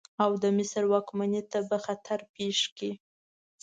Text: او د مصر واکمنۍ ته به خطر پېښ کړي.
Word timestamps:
او 0.23 0.31
د 0.43 0.43
مصر 0.57 0.83
واکمنۍ 0.91 1.41
ته 1.51 1.59
به 1.69 1.77
خطر 1.85 2.19
پېښ 2.35 2.57
کړي. 2.75 2.91